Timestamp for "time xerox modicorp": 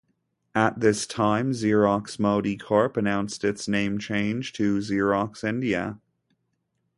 1.05-2.97